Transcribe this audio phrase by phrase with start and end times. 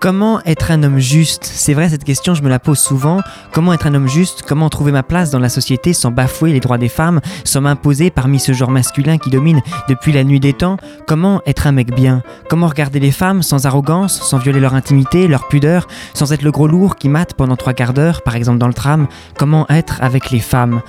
[0.00, 1.44] Comment être un homme juste?
[1.44, 3.20] C'est vrai, cette question, je me la pose souvent.
[3.52, 4.40] Comment être un homme juste?
[4.48, 8.10] Comment trouver ma place dans la société sans bafouer les droits des femmes, sans m'imposer
[8.10, 9.60] parmi ce genre masculin qui domine
[9.90, 10.78] depuis la nuit des temps?
[11.06, 12.22] Comment être un mec bien?
[12.48, 16.50] Comment regarder les femmes sans arrogance, sans violer leur intimité, leur pudeur, sans être le
[16.50, 19.06] gros lourd qui mate pendant trois quarts d'heure, par exemple dans le tram?
[19.36, 20.80] Comment être avec les femmes?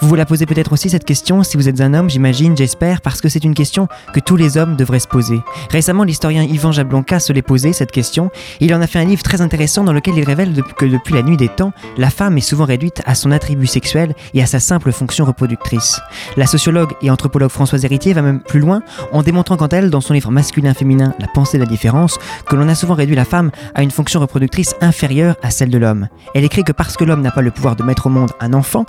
[0.00, 3.02] Vous vous la posez peut-être aussi cette question si vous êtes un homme, j'imagine, j'espère,
[3.02, 5.40] parce que c'est une question que tous les hommes devraient se poser.
[5.70, 8.30] Récemment, l'historien Yvan Jablonka se l'est posé cette question.
[8.60, 11.22] Il en a fait un livre très intéressant dans lequel il révèle que depuis la
[11.22, 14.58] nuit des temps, la femme est souvent réduite à son attribut sexuel et à sa
[14.58, 16.00] simple fonction reproductrice.
[16.38, 19.90] La sociologue et anthropologue Françoise Héritier va même plus loin en démontrant quant à elle,
[19.90, 23.26] dans son livre Masculin-féminin, La pensée de la différence, que l'on a souvent réduit la
[23.26, 26.08] femme à une fonction reproductrice inférieure à celle de l'homme.
[26.34, 28.54] Elle écrit que parce que l'homme n'a pas le pouvoir de mettre au monde un
[28.54, 28.86] enfant,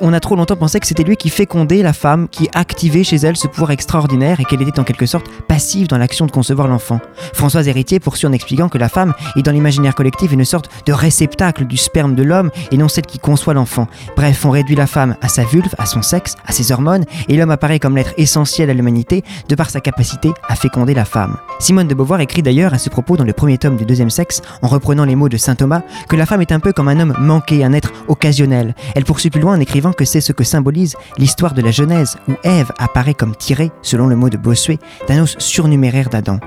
[0.00, 3.16] on a trop longtemps pensait que c'était lui qui fécondait la femme, qui activait chez
[3.16, 6.68] elle ce pouvoir extraordinaire et qu'elle était en quelque sorte passive dans l'action de concevoir
[6.68, 7.00] l'enfant.
[7.32, 10.92] Françoise Héritier poursuit en expliquant que la femme est dans l'imaginaire collectif une sorte de
[10.92, 13.86] réceptacle du sperme de l'homme et non celle qui conçoit l'enfant.
[14.16, 17.36] Bref, on réduit la femme à sa vulve, à son sexe, à ses hormones, et
[17.36, 21.36] l'homme apparaît comme l'être essentiel à l'humanité de par sa capacité à féconder la femme.
[21.58, 24.42] Simone de Beauvoir écrit d'ailleurs à ce propos dans le premier tome du deuxième sexe,
[24.62, 26.98] en reprenant les mots de saint Thomas, que la femme est un peu comme un
[26.98, 28.74] homme manqué, un être occasionnel.
[28.94, 32.16] Elle poursuit plus loin en écrivant que c'est ce que symbolise l'histoire de la Genèse,
[32.28, 36.38] où Ève apparaît comme tirée, selon le mot de Bossuet, d'un os surnuméraire d'Adam.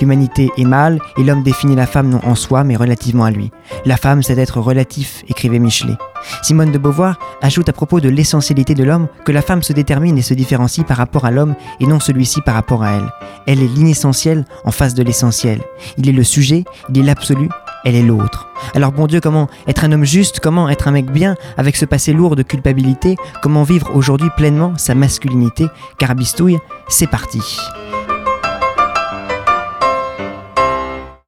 [0.00, 3.50] L'humanité est mâle et l'homme définit la femme non en soi mais relativement à lui.
[3.84, 5.96] La femme, c'est être relatif, écrivait Michelet.
[6.42, 10.18] Simone de Beauvoir ajoute à propos de l'essentialité de l'homme que la femme se détermine
[10.18, 13.08] et se différencie par rapport à l'homme et non celui-ci par rapport à elle.
[13.46, 15.60] Elle est l'inessentiel en face de l'essentiel.
[15.98, 17.48] Il est le sujet, il est l'absolu,
[17.84, 18.48] elle est l'autre.
[18.74, 21.84] Alors bon Dieu, comment être un homme juste, comment être un mec bien avec ce
[21.84, 25.66] passé lourd de culpabilité, comment vivre aujourd'hui pleinement sa masculinité?
[25.98, 26.58] Carabistouille,
[26.88, 27.40] c'est parti.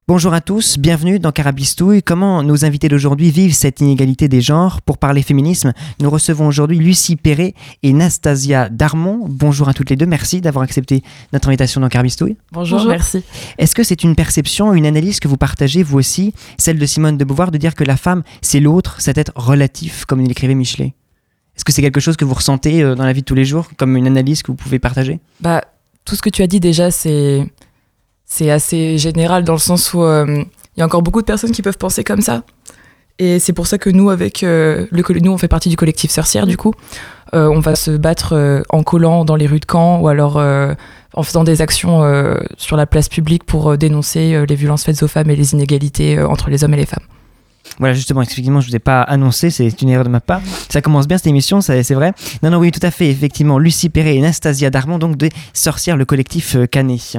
[0.09, 2.01] Bonjour à tous, bienvenue dans Carabistouille.
[2.01, 4.81] Comment nos invités d'aujourd'hui vivent cette inégalité des genres?
[4.81, 7.53] Pour parler féminisme, nous recevons aujourd'hui Lucie Perret
[7.83, 9.25] et Nastasia Darmon.
[9.27, 11.03] Bonjour à toutes les deux, merci d'avoir accepté
[11.33, 12.37] notre invitation dans Carabistouille.
[12.53, 13.21] Bonjour, merci.
[13.57, 17.17] Est-ce que c'est une perception, une analyse que vous partagez vous aussi, celle de Simone
[17.17, 20.93] de Beauvoir, de dire que la femme, c'est l'autre, cet être relatif, comme l'écrivait Michelet?
[21.57, 23.43] Est-ce que c'est quelque chose que vous ressentez euh, dans la vie de tous les
[23.43, 25.19] jours, comme une analyse que vous pouvez partager?
[25.41, 25.65] Bah,
[26.05, 27.45] tout ce que tu as dit déjà, c'est
[28.27, 30.43] c'est assez général dans le sens où euh,
[30.75, 32.43] il y a encore beaucoup de personnes qui peuvent penser comme ça.
[33.19, 36.11] Et c'est pour ça que nous, avec euh, le nous, on fait partie du collectif
[36.11, 36.73] Sorcière, du coup,
[37.33, 40.37] euh, on va se battre en collant dans les rues de Caen ou alors
[41.13, 42.03] en faisant des actions
[42.57, 46.51] sur la place publique pour dénoncer les violences faites aux femmes et les inégalités entre
[46.51, 47.05] les hommes et les femmes.
[47.79, 50.41] Voilà, justement, effectivement, je ne vous ai pas annoncé, c'est une erreur de ma part.
[50.69, 52.13] Ça commence bien cette émission, c'est vrai.
[52.43, 53.57] Non, non, oui, tout à fait, effectivement.
[53.57, 57.17] Lucie Perret et Anastasia Darmon, donc des Sorcières, le collectif Canet.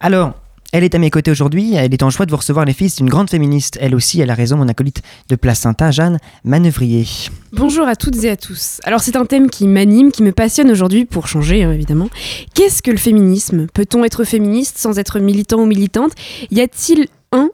[0.00, 0.34] Alors,
[0.74, 1.74] elle est à mes côtés aujourd'hui.
[1.74, 3.78] Elle est en joie de vous recevoir les fils d'une grande féministe.
[3.80, 7.06] Elle aussi, elle a raison, mon acolyte de placenta, Jeanne Manœuvrier.
[7.52, 8.80] Bonjour à toutes et à tous.
[8.82, 12.08] Alors, c'est un thème qui m'anime, qui me passionne aujourd'hui, pour changer, hein, évidemment.
[12.54, 13.68] Qu'est-ce que le féminisme?
[13.72, 16.10] Peut-on être féministe sans être militant ou militante?
[16.50, 17.50] Y a-t-il un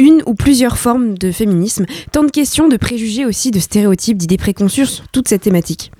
[0.00, 4.38] une ou plusieurs formes de féminisme, tant de questions, de préjugés aussi, de stéréotypes, d'idées
[4.38, 5.92] préconçues sur toute cette thématique.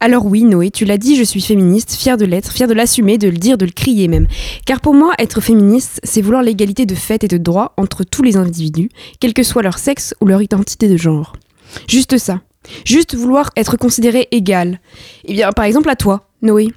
[0.00, 3.18] Alors oui, Noé, tu l'as dit, je suis féministe, fière de l'être, fière de l'assumer,
[3.18, 4.28] de le dire, de le crier même.
[4.64, 8.22] Car pour moi, être féministe, c'est vouloir l'égalité de fait et de droit entre tous
[8.22, 11.32] les individus, quel que soit leur sexe ou leur identité de genre.
[11.88, 12.42] Juste ça.
[12.84, 14.80] Juste vouloir être considéré égal.
[15.24, 16.68] Eh bien, par exemple à toi, Noé.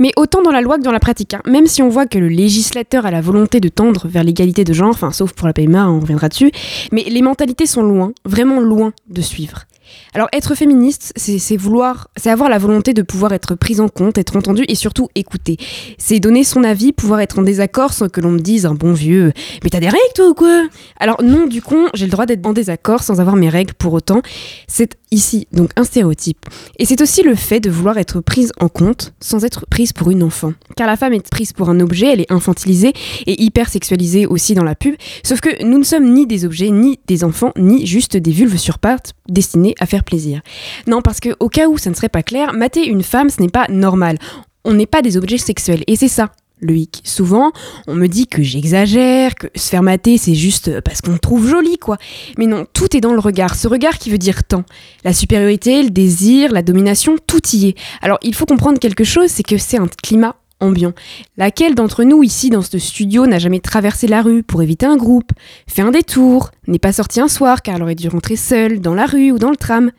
[0.00, 1.42] Mais autant dans la loi que dans la pratique, hein.
[1.46, 4.72] même si on voit que le législateur a la volonté de tendre vers l'égalité de
[4.72, 6.50] genre, enfin sauf pour la PMA, on reviendra dessus,
[6.90, 9.66] mais les mentalités sont loin, vraiment loin de suivre.
[10.14, 14.18] Alors être féministe, c'est vouloir, c'est avoir la volonté de pouvoir être prise en compte,
[14.18, 15.56] être entendue et surtout écoutée.
[15.98, 18.92] C'est donner son avis, pouvoir être en désaccord sans que l'on me dise un bon
[18.92, 19.32] vieux
[19.62, 20.66] "Mais t'as des règles toi ou quoi?
[20.98, 23.92] Alors non, du coup, j'ai le droit d'être en désaccord sans avoir mes règles pour
[23.92, 24.22] autant.
[24.66, 26.46] C'est ici donc un stéréotype.
[26.78, 30.10] Et c'est aussi le fait de vouloir être prise en compte sans être prise pour
[30.10, 30.52] une enfant.
[30.76, 32.92] Car la femme est prise pour un objet, elle est infantilisée
[33.26, 34.94] et hyper sexualisée aussi dans la pub.
[35.22, 38.56] Sauf que nous ne sommes ni des objets, ni des enfants, ni juste des vulves
[38.56, 40.40] sur pattes destinées à faire plaisir.
[40.86, 43.40] Non, parce que au cas où ça ne serait pas clair, mater une femme, ce
[43.42, 44.18] n'est pas normal.
[44.64, 45.82] On n'est pas des objets sexuels.
[45.86, 47.00] Et c'est ça, Loïc.
[47.04, 47.52] Souvent,
[47.86, 51.78] on me dit que j'exagère, que se faire mater, c'est juste parce qu'on trouve jolie,
[51.78, 51.96] quoi.
[52.36, 53.54] Mais non, tout est dans le regard.
[53.54, 54.64] Ce regard qui veut dire tant.
[55.04, 57.74] La supériorité, le désir, la domination, tout y est.
[58.02, 60.92] Alors, il faut comprendre quelque chose, c'est que c'est un climat ambiant.
[61.36, 64.96] Laquelle d'entre nous ici dans ce studio n'a jamais traversé la rue pour éviter un
[64.96, 65.32] groupe,
[65.66, 68.94] fait un détour, n'est pas sorti un soir car elle aurait dû rentrer seule dans
[68.94, 69.90] la rue ou dans le tram?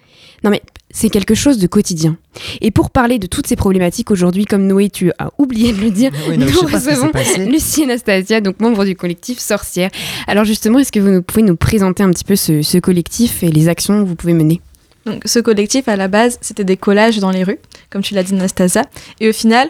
[0.43, 0.61] Non mais
[0.93, 2.17] c'est quelque chose de quotidien.
[2.59, 5.89] Et pour parler de toutes ces problématiques aujourd'hui, comme Noé, tu as oublié de le
[5.89, 7.11] dire, Oui, non, nous recevons.
[7.49, 9.89] Lucie Anastasia, donc membre du collectif Sorcière.
[10.27, 13.51] Alors justement, est-ce que vous pouvez nous présenter un petit peu ce, ce collectif et
[13.51, 14.61] les actions que vous pouvez mener?
[15.05, 17.57] Donc, ce collectif, à la base, c'était des collages dans les rues,
[17.89, 18.85] comme tu l'as dit, Nastasia.
[19.19, 19.67] Et au final,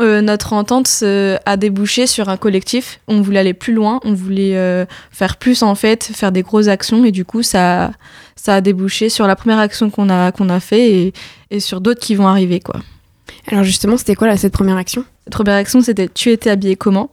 [0.00, 3.00] euh, notre entente a débouché sur un collectif.
[3.08, 6.68] On voulait aller plus loin, on voulait euh, faire plus, en fait, faire des grosses
[6.68, 7.04] actions.
[7.04, 7.92] Et du coup, ça,
[8.36, 11.12] ça a débouché sur la première action qu'on a, qu'on a fait et,
[11.50, 12.80] et sur d'autres qui vont arriver, quoi.
[13.50, 15.04] Alors justement, c'était quoi là, cette première action?
[15.26, 17.10] Notre première action, c'était Tu étais habillé comment?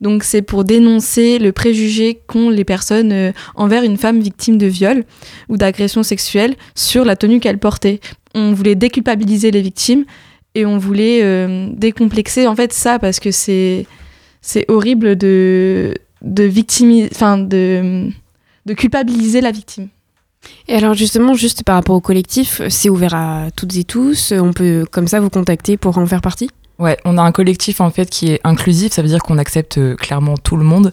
[0.00, 4.66] Donc, c'est pour dénoncer le préjugé qu'ont les personnes euh, envers une femme victime de
[4.66, 5.04] viol
[5.48, 8.00] ou d'agression sexuelle sur la tenue qu'elle portait.
[8.34, 10.04] On voulait déculpabiliser les victimes
[10.54, 13.86] et on voulait euh, décomplexer en fait ça parce que c'est
[14.40, 18.08] c'est horrible de de victimiser enfin de
[18.66, 19.88] de culpabiliser la victime.
[20.66, 24.32] Et alors justement, juste par rapport au collectif, c'est ouvert à toutes et tous.
[24.32, 26.50] On peut comme ça vous contacter pour en faire partie?
[26.78, 29.78] Ouais, on a un collectif en fait qui est inclusif, ça veut dire qu'on accepte
[29.78, 30.92] euh, clairement tout le monde,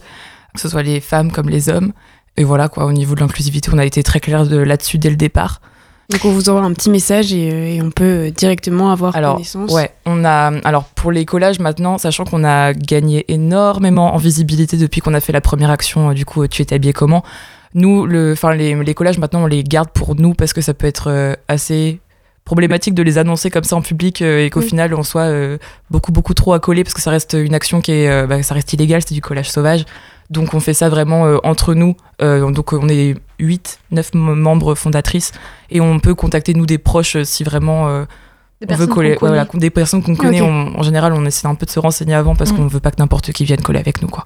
[0.54, 1.94] que ce soit les femmes comme les hommes.
[2.38, 5.10] Et voilà quoi, au niveau de l'inclusivité, on a été très clair de- là-dessus dès
[5.10, 5.62] le départ.
[6.10, 9.16] Donc on vous envoie un petit message et, euh, et on peut euh, directement avoir
[9.16, 9.72] Alors, connaissance.
[9.72, 10.52] ouais, on a.
[10.64, 15.20] Alors, pour les collages maintenant, sachant qu'on a gagné énormément en visibilité depuis qu'on a
[15.20, 17.24] fait la première action, euh, du coup, tu étais habillé comment?
[17.76, 20.74] Nous, le, enfin, les, les collages maintenant, on les garde pour nous parce que ça
[20.74, 22.00] peut être assez
[22.44, 24.66] problématique de les annoncer comme ça en public et qu'au Oui.
[24.70, 25.30] final on soit
[25.92, 28.74] beaucoup beaucoup trop accolé parce que ça reste une action qui est bah, ça reste
[28.74, 29.86] illégal c'est du collage sauvage
[30.30, 31.96] donc on fait ça vraiment euh, entre nous.
[32.22, 35.32] Euh, donc on est 8 9 membres fondatrices
[35.70, 38.04] et on peut contacter nous des proches euh, si vraiment euh,
[38.62, 41.26] Des on veut personnes coller ouais, voilà, des personnes qu'on connaît on- en général on
[41.26, 42.56] essaie un peu de se renseigner avant parce Mm.
[42.58, 44.26] qu'on veut pas que n'importe qui vienne coller avec nous quoi.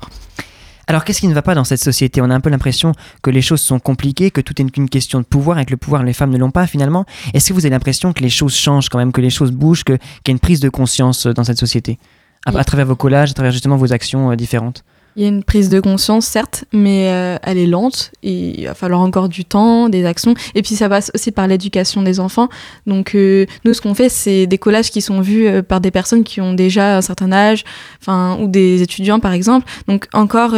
[0.88, 2.20] Alors qu'est-ce qui ne va pas dans cette société?
[2.22, 2.92] On a un peu l'impression
[3.22, 5.78] que les choses sont compliquées, que tout est qu'une question de pouvoir et que le
[5.78, 7.06] pouvoir, les femmes ne l'ont pas finalement.
[7.34, 9.86] Est-ce que vous avez l'impression que les choses changent quand même, que les choses bougent,
[9.86, 12.00] qu'il y a une prise de conscience dans cette société?
[12.46, 12.60] À, Oui.
[12.60, 14.84] à travers vos collages, à travers justement vos actions euh, différentes?
[15.16, 18.12] Il y a une prise de conscience, certes, mais euh, elle est lente.
[18.24, 20.34] Et il va falloir encore du temps, des actions.
[20.56, 22.50] Et puis ça passe aussi par l'éducation des enfants.
[22.88, 25.92] Donc euh, nous, ce qu'on fait, c'est des collages qui sont vus euh, par des
[25.92, 27.64] personnes qui ont déjà un certain âge,
[28.02, 29.68] enfin ou des étudiants par exemple.
[29.88, 30.54] Donc encore,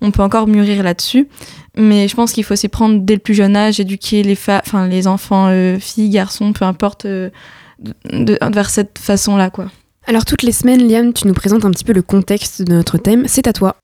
[0.00, 1.28] on peut encore mûrir là-dessus.
[1.76, 5.52] Mais je pense qu'il faut s'y prendre dès le plus jeune âge, éduquer les, enfants,
[5.78, 7.30] filles, garçons, peu importe, de-
[8.12, 9.66] de- vers cette façon-là, quoi.
[10.06, 12.96] Alors toutes les semaines, Liam, tu nous présentes un petit peu le contexte de notre
[12.96, 13.24] thème.
[13.28, 13.76] C'est à toi.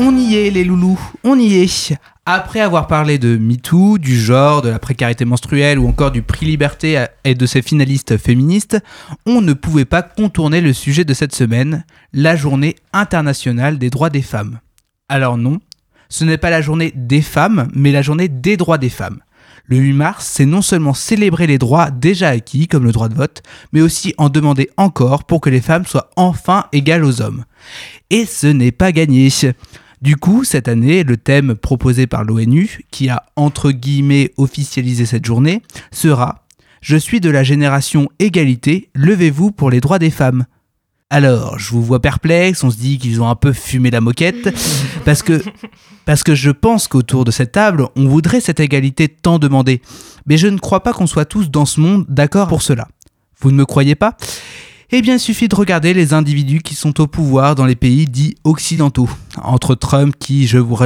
[0.00, 1.92] On y est, les loulous, on y est.
[2.24, 6.46] Après avoir parlé de MeToo, du genre, de la précarité menstruelle ou encore du prix
[6.46, 8.78] Liberté et de ses finalistes féministes,
[9.26, 14.08] on ne pouvait pas contourner le sujet de cette semaine, la journée internationale des droits
[14.08, 14.60] des femmes.
[15.08, 15.58] Alors non,
[16.08, 19.18] ce n'est pas la journée des femmes, mais la journée des droits des femmes.
[19.64, 23.16] Le 8 mars, c'est non seulement célébrer les droits déjà acquis, comme le droit de
[23.16, 23.42] vote,
[23.72, 27.44] mais aussi en demander encore pour que les femmes soient enfin égales aux hommes.
[28.10, 29.28] Et ce n'est pas gagné.
[30.00, 35.24] Du coup, cette année, le thème proposé par l'ONU, qui a entre guillemets officialisé cette
[35.24, 36.44] journée, sera
[36.80, 40.46] Je suis de la génération égalité, levez-vous pour les droits des femmes.
[41.10, 44.54] Alors, je vous vois perplexe, on se dit qu'ils ont un peu fumé la moquette,
[45.04, 45.42] parce que,
[46.04, 49.80] parce que je pense qu'autour de cette table, on voudrait cette égalité tant demandée.
[50.26, 52.86] Mais je ne crois pas qu'on soit tous dans ce monde d'accord pour cela.
[53.40, 54.16] Vous ne me croyez pas?
[54.90, 58.06] Eh bien, il suffit de regarder les individus qui sont au pouvoir dans les pays
[58.06, 59.06] dits occidentaux.
[59.42, 60.78] Entre Trump, qui, je vous,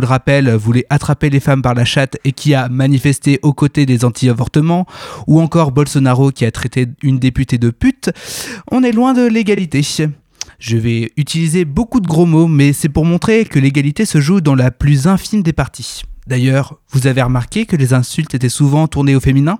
[0.00, 3.84] le rappelle, voulait attraper les femmes par la chatte et qui a manifesté aux côtés
[3.84, 4.86] des anti-avortements,
[5.26, 8.10] ou encore Bolsonaro qui a traité une députée de pute,
[8.70, 9.82] on est loin de l'égalité.
[10.60, 14.40] Je vais utiliser beaucoup de gros mots, mais c'est pour montrer que l'égalité se joue
[14.40, 16.02] dans la plus infime des parties.
[16.28, 19.58] D'ailleurs, vous avez remarqué que les insultes étaient souvent tournées au féminin?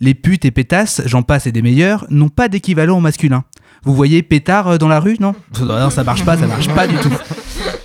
[0.00, 3.44] Les putes et pétasses, j'en passe et des meilleurs, n'ont pas d'équivalent au masculin.
[3.84, 5.34] Vous voyez pétard euh, dans la rue, non?
[5.60, 7.12] Non, ça marche pas, ça marche pas du tout.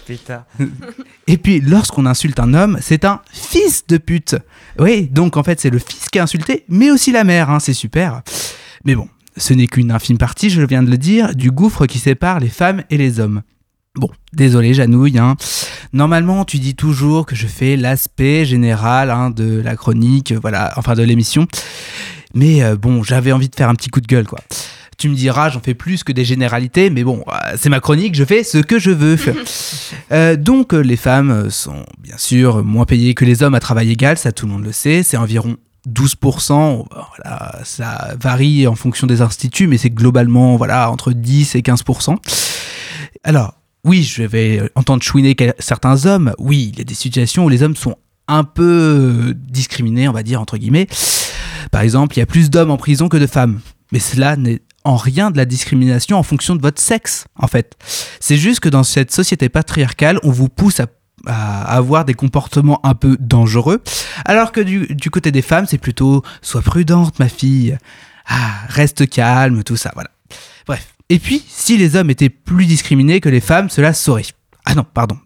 [1.28, 4.36] Et puis, lorsqu'on insulte un homme, c'est un fils de pute.
[4.80, 7.60] Oui, donc en fait, c'est le fils qui est insulté, mais aussi la mère, hein,
[7.60, 8.22] c'est super.
[8.86, 12.00] Mais bon, ce n'est qu'une infime partie, je viens de le dire, du gouffre qui
[12.00, 13.42] sépare les femmes et les hommes.
[13.98, 15.18] Bon, désolé Janouille.
[15.18, 15.36] Hein.
[15.92, 20.72] Normalement, tu dis toujours que je fais l'aspect général hein, de la chronique, euh, voilà,
[20.78, 21.48] enfin de l'émission.
[22.36, 24.40] Mais euh, bon, j'avais envie de faire un petit coup de gueule, quoi.
[25.00, 28.14] Tu me diras, j'en fais plus que des généralités, mais bon, euh, c'est ma chronique,
[28.14, 29.18] je fais ce que je veux.
[30.14, 34.18] Euh, donc, les femmes sont bien sûr moins payées que les hommes à travail égal,
[34.18, 35.58] ça tout le monde le sait, c'est environ
[35.90, 41.62] 12%, voilà, ça varie en fonction des instituts, mais c'est globalement voilà, entre 10 et
[41.62, 42.16] 15%.
[43.26, 47.50] Alors, oui, je vais entendre chouiner certains hommes, oui, il y a des situations où
[47.50, 47.96] les hommes sont
[48.28, 50.88] un peu discriminés, on va dire, entre guillemets.
[51.72, 53.62] Par exemple, il y a plus d'hommes en prison que de femmes.
[53.92, 57.76] Mais cela n'est en rien de la discrimination en fonction de votre sexe, en fait.
[58.20, 60.88] C'est juste que dans cette société patriarcale, on vous pousse à,
[61.26, 63.82] à avoir des comportements un peu dangereux,
[64.26, 67.78] alors que du, du côté des femmes, c'est plutôt sois prudente, ma fille,
[68.28, 70.10] ah, reste calme, tout ça, voilà.
[70.66, 70.97] Bref.
[71.10, 74.26] Et puis, si les hommes étaient plus discriminés que les femmes, cela saurait.
[74.66, 75.18] Ah non, pardon.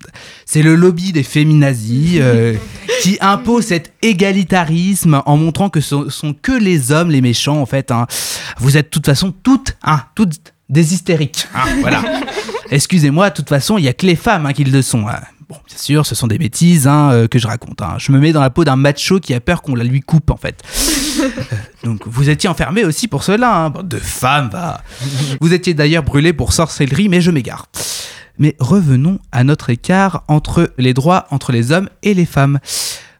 [0.46, 2.54] C'est le lobby des féminazis euh,
[3.02, 7.66] qui impose cet égalitarisme en montrant que ce sont que les hommes les méchants, en
[7.66, 7.90] fait.
[7.92, 8.06] hein.
[8.60, 11.48] Vous êtes de toute façon toutes, hein, toutes des hystériques.
[11.56, 12.04] hein, voilà.
[12.70, 15.02] Excusez-moi, de toute façon, il y a que les femmes qui le sont.
[15.50, 17.82] Bon, bien sûr, ce sont des bêtises hein, euh, que je raconte.
[17.82, 17.96] hein.
[17.98, 20.30] Je me mets dans la peau d'un macho qui a peur qu'on la lui coupe,
[20.30, 20.62] en fait.
[21.84, 23.74] Donc, vous étiez enfermés aussi pour cela, hein.
[23.84, 24.82] De femmes, va.
[25.40, 27.68] Vous étiez d'ailleurs brûlés pour sorcellerie, mais je m'égare.
[28.38, 32.60] Mais revenons à notre écart entre les droits entre les hommes et les femmes.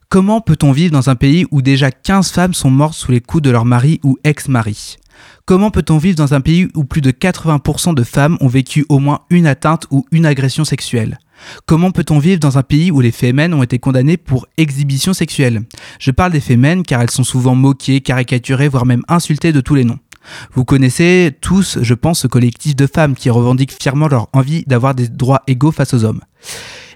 [0.10, 3.44] Comment peut-on vivre dans un pays où déjà 15 femmes sont mortes sous les coups
[3.44, 4.98] de leur mari ou ex-mari?
[5.46, 9.00] Comment peut-on vivre dans un pays où plus de 80% de femmes ont vécu au
[9.00, 11.20] moins une atteinte ou une agression sexuelle?
[11.66, 15.64] Comment peut-on vivre dans un pays où les fémènes ont été condamnées pour exhibition sexuelle?
[16.00, 19.76] Je parle des fémènes car elles sont souvent moquées, caricaturées, voire même insultées de tous
[19.76, 20.00] les noms.
[20.54, 24.94] Vous connaissez tous, je pense, ce collectif de femmes qui revendiquent fièrement leur envie d'avoir
[24.94, 26.22] des droits égaux face aux hommes.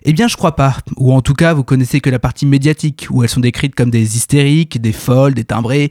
[0.07, 0.77] Eh bien, je crois pas.
[0.97, 3.89] Ou en tout cas, vous connaissez que la partie médiatique, où elles sont décrites comme
[3.89, 5.89] des hystériques, des folles, des timbrées,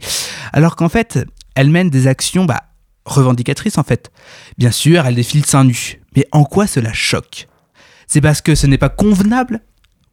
[0.53, 1.19] alors qu'en fait,
[1.55, 2.63] elles mènent des actions, bah,
[3.05, 4.11] revendicatrices en fait.
[4.57, 6.01] Bien sûr, elles défilent seins nus.
[6.15, 7.47] Mais en quoi cela choque?
[8.07, 9.61] C'est parce que ce n'est pas convenable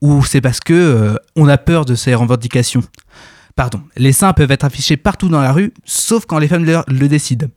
[0.01, 2.83] Ou c'est parce que euh, on a peur de ces revendications?
[3.55, 7.09] Pardon, les seins peuvent être affichés partout dans la rue, sauf quand les femmes le,
[7.09, 7.49] décident.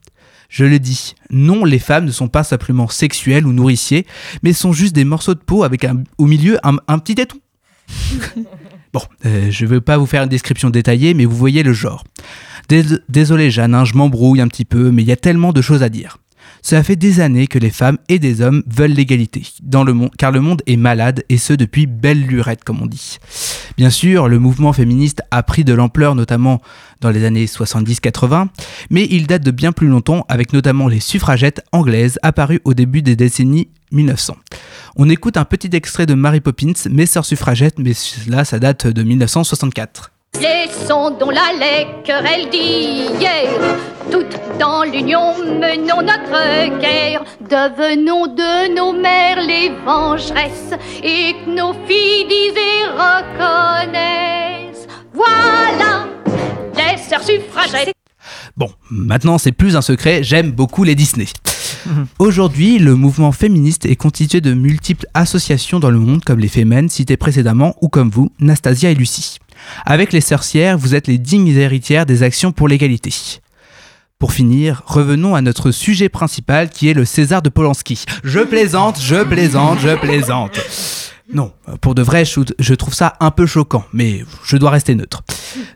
[0.49, 4.05] Je le dis, non, les femmes ne sont pas simplement sexuelles ou nourriciers,
[4.43, 5.87] mais sont juste des morceaux de peau avec
[6.17, 7.37] au milieu un, un petit téton.
[8.93, 11.71] bon, euh, je ne veux pas vous faire une description détaillée, mais vous voyez le
[11.71, 12.03] genre.
[12.69, 15.61] Dés- Désolé Jeanne, hein, je m'embrouille un petit peu, mais il y a tellement de
[15.61, 16.17] choses à dire.
[16.61, 19.43] Cela fait des années que les femmes et des hommes veulent l'égalité
[20.17, 23.17] car le monde est malade et ce depuis belle lurette comme on dit.
[23.77, 26.61] Bien sûr, le mouvement féministe a pris de l'ampleur notamment
[27.01, 28.47] dans les années 70-80,
[28.89, 33.03] mais il date de bien plus longtemps avec notamment les suffragettes anglaises apparues au début
[33.03, 34.35] des décennies 1900.
[34.95, 37.93] On écoute un petit extrait de Mary Poppins, Mes sœurs suffragettes, mais
[38.27, 40.11] là ça date de 1964.
[40.41, 43.49] Laissons donc la laie querelle d'hier.
[44.11, 47.23] Toutes dans l'union menons notre guerre.
[47.41, 50.73] Devenons de nos mères les vengeresses
[51.03, 54.87] et que nos filles disent et reconnaissent.
[55.13, 56.07] Voilà
[56.75, 57.93] les sœurs suffragettes.
[58.57, 61.27] Bon, maintenant c'est plus un secret, j'aime beaucoup les Disney.
[62.19, 66.89] Aujourd'hui, le mouvement féministe est constitué de multiples associations dans le monde, comme les Femmes
[66.89, 69.37] citées précédemment, ou comme vous, Nastasia et Lucie.
[69.85, 73.13] Avec les sorcières, vous êtes les dignes héritières des actions pour l'égalité.
[74.17, 78.05] Pour finir, revenons à notre sujet principal qui est le César de Polanski.
[78.23, 80.59] Je plaisante, je plaisante, je plaisante.
[81.33, 85.23] Non, pour de vrai, je trouve ça un peu choquant, mais je dois rester neutre.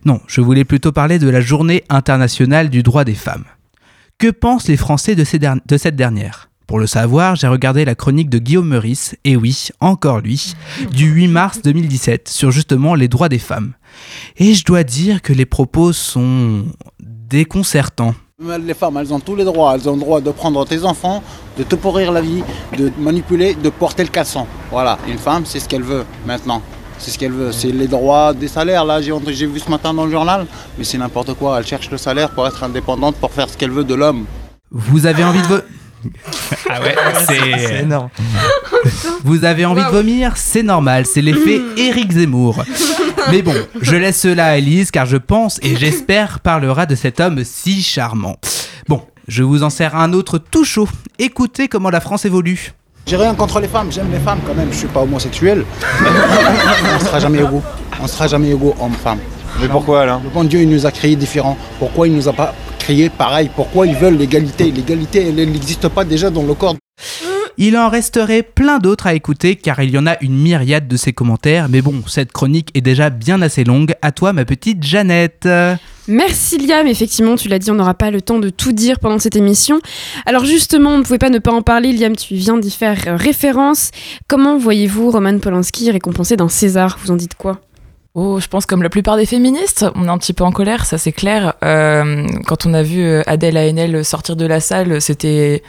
[0.05, 3.45] Non, je voulais plutôt parler de la journée internationale du droit des femmes.
[4.19, 6.49] Que pensent les Français de cette dernière?
[6.67, 10.53] Pour le savoir, j'ai regardé la chronique de Guillaume Meurice, et oui, encore lui,
[10.91, 13.73] du 8 mars 2017, sur justement les droits des femmes.
[14.37, 16.65] Et je dois dire que les propos sont
[17.01, 18.15] déconcertants.
[18.65, 19.75] Les femmes, elles ont tous les droits.
[19.75, 21.21] Elles ont le droit de prendre tes enfants,
[21.57, 22.41] de te pourrir la vie,
[22.77, 24.47] de te manipuler, de porter le casson.
[24.71, 26.61] Voilà, une femme, c'est ce qu'elle veut maintenant.
[26.97, 27.51] C'est ce qu'elle veut.
[27.51, 28.85] C'est les droits des salaires.
[28.85, 30.45] Là, j'ai vu ce matin dans le journal,
[30.77, 31.59] mais c'est n'importe quoi.
[31.59, 34.25] Elle cherche le salaire pour être indépendante, pour faire ce qu'elle veut de l'homme.
[34.71, 35.63] Vous avez envie de
[36.69, 36.95] Ah ouais,
[37.27, 38.09] c'est C'est énorme.
[39.23, 42.63] Vous avez envie de vomir C'est normal, c'est l'effet Éric Zemmour.
[43.31, 47.19] Mais bon, je laisse cela à Elise car je pense et j'espère parlera de cet
[47.19, 48.37] homme si charmant.
[48.87, 50.87] Bon, je vous en sers un autre tout chaud.
[51.19, 52.73] Écoutez comment la France évolue.
[53.05, 54.69] J'ai rien contre les femmes, j'aime les femmes quand même.
[54.71, 55.65] Je suis pas homosexuel.
[56.95, 57.63] on sera jamais égaux.
[58.01, 59.19] On sera jamais égaux homme-femme.
[59.59, 60.21] Mais pourquoi alors?
[60.23, 61.57] Le bon Dieu, il nous a créés différents.
[61.79, 62.53] Pourquoi il nous a pas
[63.15, 64.71] pareil Pourquoi ils veulent l'égalité?
[64.71, 66.75] L'égalité, elle elle n'existe pas déjà dans le corps.
[67.57, 70.97] Il en resterait plein d'autres à écouter car il y en a une myriade de
[70.97, 73.93] ces commentaires, mais bon, cette chronique est déjà bien assez longue.
[74.01, 75.47] À toi, ma petite Jeannette.
[76.07, 79.19] Merci Liam, effectivement, tu l'as dit, on n'aura pas le temps de tout dire pendant
[79.19, 79.79] cette émission.
[80.25, 82.97] Alors justement, on ne pouvait pas ne pas en parler, Liam, tu viens d'y faire
[83.07, 83.91] euh, référence.
[84.27, 86.97] Comment voyez-vous Roman Polanski récompensé d'un César?
[87.03, 87.61] Vous en dites quoi?
[88.15, 90.85] Oh, je pense comme la plupart des féministes, on est un petit peu en colère,
[90.85, 91.53] ça c'est clair.
[91.63, 95.61] Euh, quand on a vu euh, Adèle Haenel sortir de la salle, c'était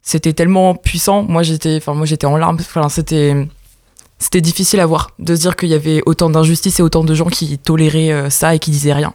[0.00, 1.22] c'était tellement puissant.
[1.24, 2.56] Moi j'étais, enfin moi j'étais en larmes.
[2.58, 3.34] Enfin c'était
[4.18, 7.14] c'était difficile à voir de se dire qu'il y avait autant d'injustices et autant de
[7.14, 9.12] gens qui toléraient euh, ça et qui disaient rien.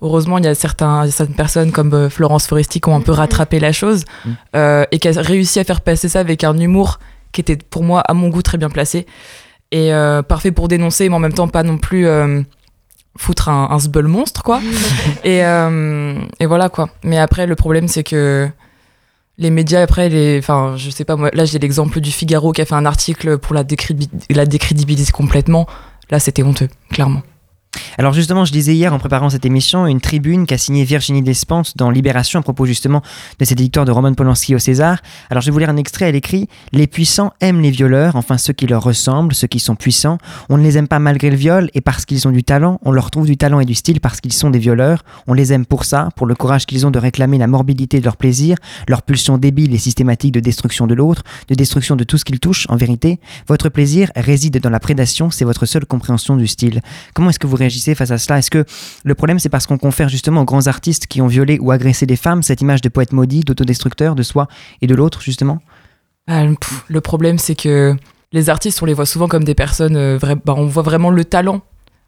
[0.00, 3.58] Heureusement, il y a certains, certaines personnes comme Florence Foresti qui ont un peu rattrapé
[3.58, 4.30] la chose Mm.
[4.56, 7.00] euh, et qui a réussi à faire passer ça avec un humour
[7.32, 9.06] qui était pour moi, à mon goût, très bien placé
[9.70, 12.42] et euh, parfait pour dénoncer, mais en même temps pas non plus euh,
[13.16, 14.60] foutre un, un sbeul monstre, quoi.
[15.24, 16.88] et, euh, et voilà, quoi.
[17.02, 18.48] Mais après, le problème, c'est que
[19.38, 22.60] les médias, après, les, enfin, je sais pas, moi, là, j'ai l'exemple du Figaro qui
[22.60, 23.64] a fait un article pour la,
[24.30, 25.66] la décrédibiliser complètement.
[26.10, 27.22] Là, c'était honteux, clairement.
[27.98, 31.76] Alors justement, je disais hier en préparant cette émission une tribune qu'a signée Virginie Despentes
[31.76, 33.02] dans Libération à propos justement
[33.38, 34.98] de cette victoire de Roman Polanski au César.
[35.30, 38.38] Alors je vais vous lire un extrait, elle écrit «Les puissants aiment les violeurs, enfin
[38.38, 40.18] ceux qui leur ressemblent, ceux qui sont puissants.
[40.48, 42.92] On ne les aime pas malgré le viol et parce qu'ils ont du talent, on
[42.92, 45.04] leur trouve du talent et du style parce qu'ils sont des violeurs.
[45.26, 48.04] On les aime pour ça, pour le courage qu'ils ont de réclamer la morbidité de
[48.04, 48.56] leur plaisir,
[48.88, 52.40] leur pulsion débile et systématique de destruction de l'autre, de destruction de tout ce qu'ils
[52.40, 52.66] touchent.
[52.68, 56.80] En vérité, votre plaisir réside dans la prédation, c'est votre seule compréhension du style.
[57.14, 58.64] Comment est-ce que vous réagissez face à cela Est-ce que
[59.04, 62.06] le problème c'est parce qu'on confère justement aux grands artistes qui ont violé ou agressé
[62.06, 64.48] des femmes cette image de poète maudit, d'autodestructeur, de soi
[64.82, 65.58] et de l'autre justement?
[66.26, 67.94] Ah, le- pff, le problème, c'est que
[68.32, 69.96] les artistes, on les voit souvent comme des personnes.
[69.96, 71.60] euh, vra- bah, on voit vraiment le talent.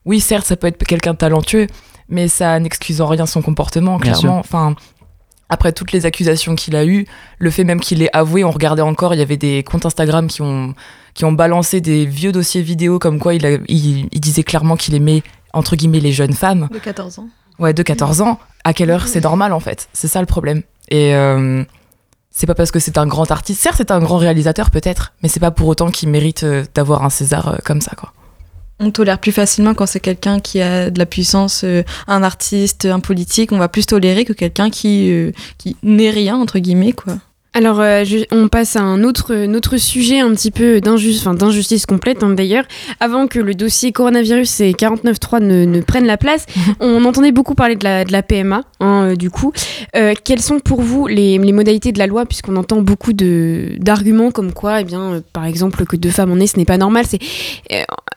[0.04, 1.66] Oui, certes, ça peut être quelqu'un de talentueux,
[2.08, 4.38] mais ça n'excuse en rien son comportement, clairement.
[4.38, 4.74] Enfin,
[5.48, 7.06] après toutes les accusations qu'il a eues,
[7.38, 10.26] le fait même qu'il ait avoué, on regardait encore, il y avait des comptes Instagram
[10.28, 10.74] qui ont,
[11.14, 14.76] qui ont balancé des vieux dossiers vidéo comme quoi il, a- il, il disait clairement
[14.76, 15.22] qu'il aimait,
[15.56, 16.68] entre guillemets, les jeunes femmes.
[16.72, 17.28] De 14 ans.
[17.58, 18.38] Ouais, de 14 ans.
[18.64, 19.08] À quelle heure?
[19.08, 20.62] C'est normal en fait C'est ça le problème.
[20.90, 21.64] Et euh,
[22.30, 23.62] c'est pas parce que c'est un grand artiste.
[23.62, 27.02] Certes, c'est un grand réalisateur peut-être, mais c'est pas pour autant qu'il mérite euh, d'avoir
[27.04, 28.12] un César euh, comme ça quoi.
[28.78, 31.64] On tolère plus facilement quand c'est quelqu'un qui a de la puissance,
[32.06, 33.50] un artiste, un politique.
[33.52, 37.14] On va plus tolérer que quelqu'un qui, euh, qui n'est rien, entre guillemets, quoi.
[37.58, 42.22] Alors, euh, je- on passe à un autre, autre sujet un petit peu d'injustice, complète
[42.22, 42.64] hein, d'ailleurs.
[43.00, 46.44] Avant que le dossier coronavirus et 49.3 ne, ne prennent la place,
[46.80, 49.52] on entendait beaucoup parler de la, de la PMA, hein, euh, du coup.
[49.96, 54.30] Euh, quelles sont pour vous les, les modalités de la loi, puisqu'on entend beaucoup d'arguments
[54.32, 57.06] comme quoi, eh bien, par exemple, que deux femmes en aient, ce n'est pas normal.
[57.08, 57.20] C'est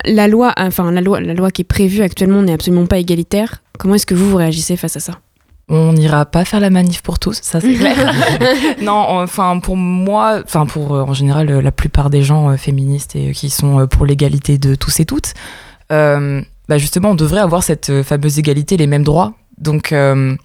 [0.04, 3.62] la loi, enfin, la loi, la loi qui est prévue actuellement n'est absolument pas égalitaire.
[3.78, 5.14] Comment est-ce que vous, vous réagissez face à ça?
[5.72, 7.96] On n'ira pas faire la manif pour tous, ça c'est clair.
[8.82, 12.58] non, enfin pour moi, enfin pour euh, en général euh, la plupart des gens euh,
[12.58, 15.34] féministes et euh, qui sont euh, pour l'égalité de tous et toutes,
[15.92, 19.34] euh, bah justement on devrait avoir cette euh, fameuse égalité, les mêmes droits.
[19.60, 20.36] Donc euh,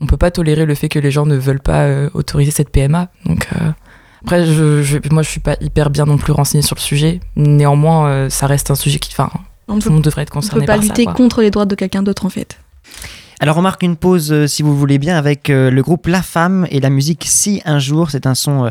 [0.00, 2.70] on peut pas tolérer le fait que les gens ne veulent pas euh, autoriser cette
[2.70, 3.08] PMA.
[3.26, 3.70] Donc euh,
[4.22, 7.20] après, je, je- moi je suis pas hyper bien non plus renseignée sur le sujet.
[7.36, 9.30] Néanmoins, euh, ça reste un sujet qui, enfin,
[9.68, 11.66] On tout le monde devrait être On concerné peut pas par lutter contre les droits
[11.66, 12.58] de quelqu'un d'autre, en fait.
[13.44, 16.22] Alors on marque une pause euh, si vous voulez bien avec euh, le groupe La
[16.22, 18.10] Femme et la musique Si un jour.
[18.10, 18.70] C'est un son euh,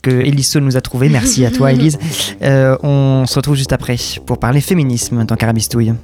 [0.00, 1.08] que Elise Saul nous a trouvé.
[1.08, 1.98] Merci à toi Elise.
[2.40, 5.94] On se retrouve juste après pour parler féminisme dans Carabistouille.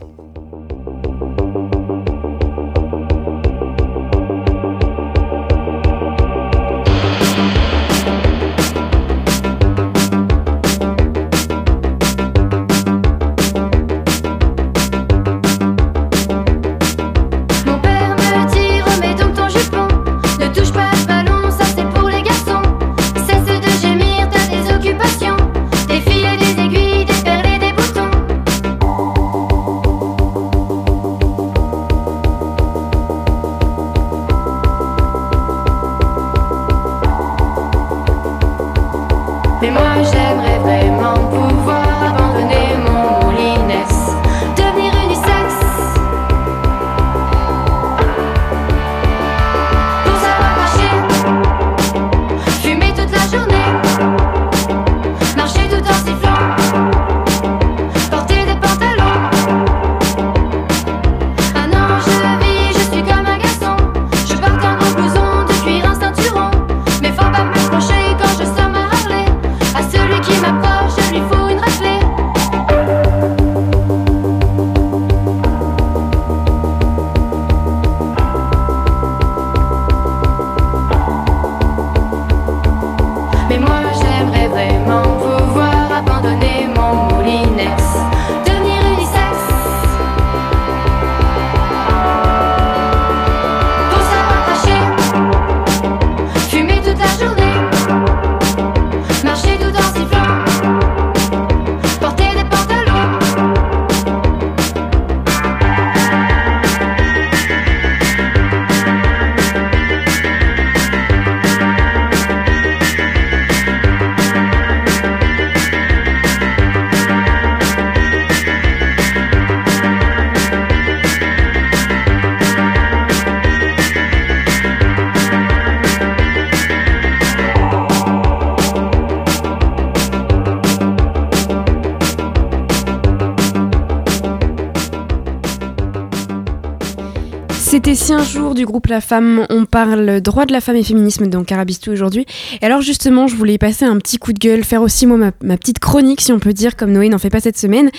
[138.11, 141.45] Un jour du groupe La Femme, on parle droit de la femme et féminisme dans
[141.45, 142.25] Carabistou aujourd'hui.
[142.63, 145.31] Et alors justement, je voulais passer un petit coup de gueule, faire aussi moi ma,
[145.43, 147.91] ma petite chronique si on peut dire, comme Noé n'en fait pas cette semaine.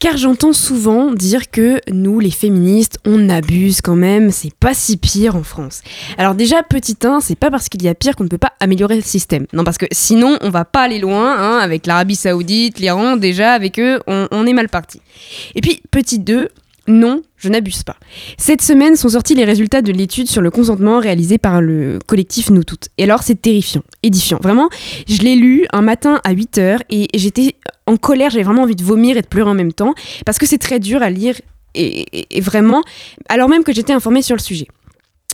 [0.00, 4.96] Car j'entends souvent dire que nous, les féministes, on abuse quand même, c'est pas si
[4.96, 5.82] pire en France.
[6.16, 8.54] Alors déjà, petit 1, c'est pas parce qu'il y a pire qu'on ne peut pas
[8.60, 9.46] améliorer le système.
[9.52, 13.52] Non, parce que sinon, on va pas aller loin, hein, avec l'Arabie Saoudite, l'Iran, déjà,
[13.52, 15.02] avec eux, on, on est mal parti.
[15.54, 16.48] Et puis, petit 2,
[16.86, 17.96] non, je n'abuse pas.
[18.36, 22.50] Cette semaine sont sortis les résultats de l'étude sur le consentement réalisée par le collectif
[22.50, 22.88] Nous Toutes.
[22.98, 24.38] Et alors, c'est terrifiant, édifiant.
[24.42, 24.68] Vraiment,
[25.08, 27.54] je l'ai lu un matin à 8h et j'étais
[27.86, 29.94] en colère, j'avais vraiment envie de vomir et de pleurer en même temps,
[30.26, 31.36] parce que c'est très dur à lire
[31.74, 32.82] et, vraiment,
[33.28, 34.68] alors même que j'étais informée sur le sujet.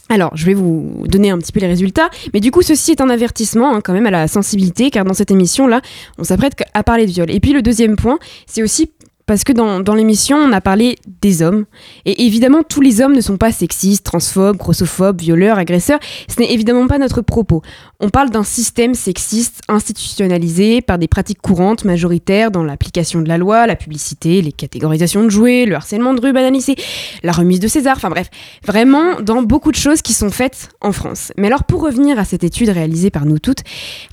[0.08, 3.00] Alors, je vais vous donner un petit peu les résultats, mais du coup, ceci est
[3.00, 5.82] un avertissement hein, quand même à la sensibilité, car dans cette émission-là,
[6.18, 7.30] on s'apprête à parler de viol.
[7.30, 8.90] Et puis le deuxième point, c'est aussi
[9.30, 11.66] parce que dans, l'émission, on a parlé des hommes.
[12.04, 16.00] Et évidemment, tous les hommes ne sont pas sexistes, transphobes, grossophobes, violeurs, agresseurs.
[16.26, 17.62] Ce n'est évidemment pas notre propos.
[18.00, 23.38] On parle d'un système sexiste institutionnalisé par des pratiques courantes, majoritaires dans l'application de la
[23.38, 26.74] loi, la publicité, les catégorisations de jouets, le harcèlement de rue banalisé,
[27.22, 28.30] la remise de César, enfin bref,
[28.66, 31.30] vraiment dans beaucoup de choses qui sont faites en France.
[31.36, 33.60] Mais alors pour revenir à cette étude réalisée par nous toutes,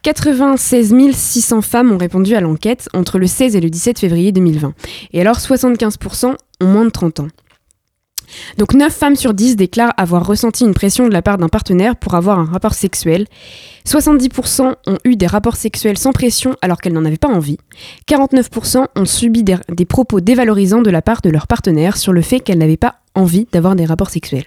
[0.03, 4.73] 96 600 femmes ont répondu à l'enquête entre le 16 et le 17 février 2020.
[5.13, 7.27] Et alors 75% ont moins de 30 ans.
[8.57, 11.95] Donc 9 femmes sur 10 déclarent avoir ressenti une pression de la part d'un partenaire
[11.95, 13.25] pour avoir un rapport sexuel.
[13.85, 17.57] 70% ont eu des rapports sexuels sans pression alors qu'elles n'en avaient pas envie.
[18.07, 22.39] 49% ont subi des, propos dévalorisants de la part de leur partenaire sur le fait
[22.39, 24.45] qu'elles n'avaient pas envie d'avoir des rapports sexuels.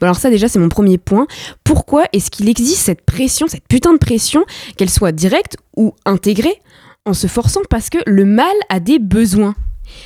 [0.00, 1.26] Bon alors ça déjà c'est mon premier point.
[1.64, 4.44] Pourquoi est-ce qu'il existe cette pression, cette putain de pression,
[4.76, 6.60] qu'elle soit directe ou intégrée,
[7.06, 9.54] en se forçant parce que le mal a des besoins?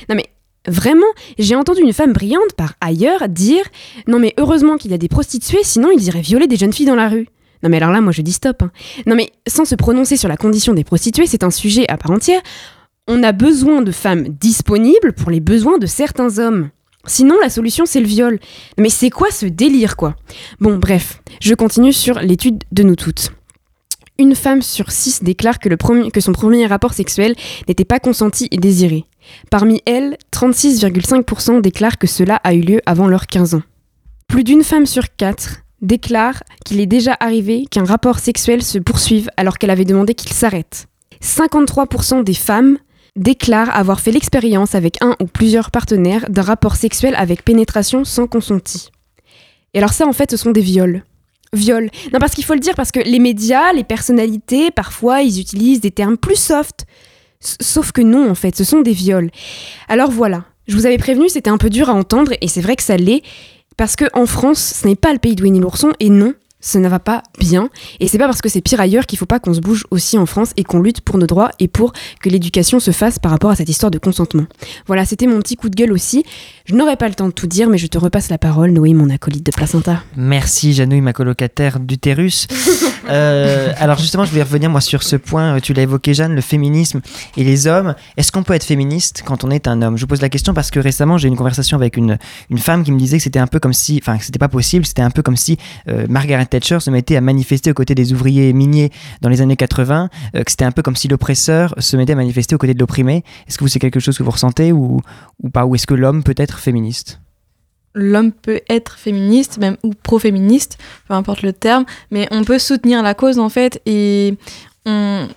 [0.09, 0.25] Non mais
[0.69, 1.07] Vraiment,
[1.39, 3.63] j'ai entendu une femme brillante par ailleurs dire
[4.07, 6.85] Non, mais heureusement qu'il y a des prostituées, sinon ils iraient violer des jeunes filles
[6.87, 7.29] dans la rue.
[7.63, 8.61] Non, mais alors là, moi je dis stop.
[8.63, 8.71] hein.
[9.05, 12.11] Non, mais sans se prononcer sur la condition des prostituées, c'est un sujet à part
[12.11, 12.41] entière.
[13.07, 16.69] On a besoin de femmes disponibles pour les besoins de certains hommes.
[17.05, 18.37] Sinon, la solution, c'est le viol.
[18.77, 20.15] Mais c'est quoi ce délire, quoi?
[20.59, 23.31] Bon, bref, je continue sur l'étude de nous toutes.
[24.19, 25.69] Une femme sur six déclare que,
[26.09, 27.35] que son premier rapport sexuel
[27.67, 29.05] n'était pas consenti et désiré.
[29.51, 33.61] Parmi elles, 36,5% déclarent que cela a eu lieu avant leurs 15 ans.
[34.27, 39.29] Plus d'une femme sur quatre déclare qu'il est déjà arrivé qu'un rapport sexuel se poursuive
[39.37, 40.87] alors qu'elle avait demandé qu'il s'arrête.
[41.21, 42.77] 53% des femmes
[43.15, 48.27] déclarent avoir fait l'expérience avec un ou plusieurs partenaires d'un rapport sexuel avec pénétration sans
[48.27, 48.89] consenti.
[49.73, 51.03] Et alors ça, en fait, ce sont des viols.
[51.53, 51.89] Viols.
[52.13, 55.81] Non, parce qu'il faut le dire, parce que les médias, les personnalités, parfois, ils utilisent
[55.81, 56.85] des termes plus soft.
[57.39, 59.29] Sauf que non, en fait, ce sont des viols.
[59.87, 62.75] Alors voilà, je vous avais prévenu, c'était un peu dur à entendre, et c'est vrai
[62.75, 63.21] que ça l'est,
[63.77, 66.79] parce que en France, ce n'est pas le pays de Winnie l'ourson, et non, ça
[66.79, 67.69] ne va pas bien.
[67.99, 70.17] Et c'est pas parce que c'est pire ailleurs qu'il faut pas qu'on se bouge aussi
[70.17, 73.31] en France et qu'on lutte pour nos droits et pour que l'éducation se fasse par
[73.31, 74.45] rapport à cette histoire de consentement.
[74.87, 76.23] Voilà, c'était mon petit coup de gueule aussi.
[76.65, 78.93] Je n'aurai pas le temps de tout dire, mais je te repasse la parole, Noé,
[78.93, 80.03] mon acolyte de placenta.
[80.15, 82.47] Merci Janouille, ma colocataire d'utérus.
[83.09, 85.55] Euh, alors justement, je voulais revenir moi sur ce point.
[85.55, 86.99] Euh, Tu l'as évoqué, Jeanne, le féminisme
[87.37, 87.95] et les hommes.
[88.17, 89.95] Est-ce qu'on peut être féministe quand on est un homme?
[89.95, 92.17] Je vous pose la question parce que récemment, j'ai eu une conversation avec une,
[92.49, 94.49] une femme qui me disait que c'était un peu comme si, enfin, que c'était pas
[94.49, 94.85] possible.
[94.85, 98.13] C'était un peu comme si euh, Margaret Thatcher se mettait à manifester aux côtés des
[98.13, 100.09] ouvriers miniers dans les années 80.
[100.35, 102.79] euh, que c'était un peu comme si l'oppresseur se mettait à manifester aux côtés de
[102.79, 103.23] l'opprimé.
[103.47, 105.01] Est-ce que vous c'est quelque chose que vous ressentez ou,
[105.43, 105.65] ou pas?
[105.65, 107.19] Ou est-ce que l'homme peut être féministe?
[107.93, 113.01] L'homme peut être féministe, même ou pro-féministe, peu importe le terme, mais on peut soutenir
[113.01, 114.35] la cause en fait et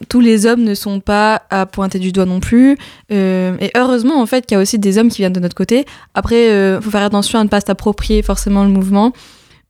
[0.08, 2.78] tous les hommes ne sont pas à pointer du doigt non plus.
[3.10, 5.56] Euh, et heureusement en fait qu'il y a aussi des hommes qui viennent de notre
[5.56, 5.86] côté.
[6.14, 9.12] Après, il faut faire attention à ne pas s'approprier forcément le mouvement.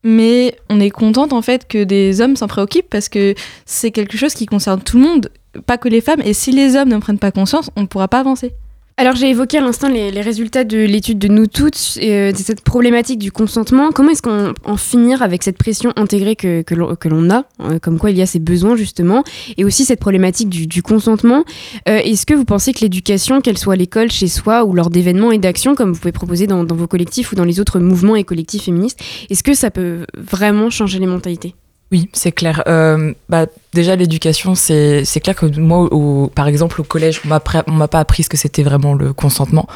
[0.03, 3.35] Mais on est contente en fait que des hommes s'en préoccupent parce que
[3.67, 5.31] c'est quelque chose qui concerne tout le monde,
[5.67, 6.23] pas que les femmes.
[6.25, 8.53] Et si les hommes ne prennent pas conscience, on ne pourra pas avancer.
[9.01, 13.19] Alors j'ai évoqué à l'instant les, résultats de l'étude de nous toutes, euh, cette problématique
[13.19, 13.93] du consentement.
[13.93, 17.99] Comment est-ce qu'on en finir avec cette pression intégrée que, que l'on a, euh, comme
[17.99, 19.25] quoi il y a ces besoins justement,
[19.57, 21.45] et aussi cette problématique du, consentement?
[21.89, 24.91] Euh, Est-ce que vous pensez que l'éducation, qu'elle soit à l'école, chez soi, ou lors
[24.91, 28.17] d'événements et d'actions, comme vous pouvez proposer dans vos collectifs ou dans les autres mouvements
[28.17, 31.55] et collectifs féministes, est-ce que ça peut vraiment changer les mentalités?
[31.93, 32.63] Oui, c'est clair.
[32.69, 35.89] Euh, bah, déjà, l'éducation, c'est clair que moi,
[36.35, 39.67] par exemple, au collège, on on m'a pas appris ce que c'était vraiment le consentement,